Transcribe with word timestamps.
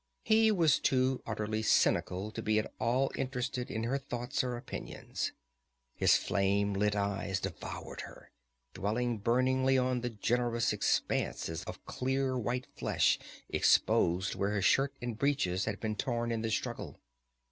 He 0.23 0.51
was 0.51 0.79
too 0.79 1.21
utterly 1.27 1.61
cynical 1.61 2.31
to 2.31 2.41
be 2.41 2.57
at 2.57 2.73
all 2.79 3.11
interested 3.15 3.69
in 3.69 3.83
her 3.83 3.99
thoughts 3.99 4.43
or 4.43 4.57
opinions. 4.57 5.31
His 5.93 6.17
flame 6.17 6.73
lit 6.73 6.95
eyes 6.95 7.39
devoured 7.39 8.01
her, 8.01 8.31
dwelling 8.73 9.19
burningly 9.19 9.77
on 9.77 10.01
the 10.01 10.09
generous 10.09 10.73
expanses 10.73 11.63
of 11.65 11.85
clear 11.85 12.35
white 12.35 12.65
flesh 12.75 13.19
exposed 13.47 14.33
where 14.33 14.49
her 14.49 14.61
shirt 14.63 14.95
and 15.03 15.19
breeches 15.19 15.65
had 15.65 15.79
been 15.79 15.93
torn 15.95 16.31
in 16.31 16.41
the 16.41 16.49
struggle. 16.49 16.99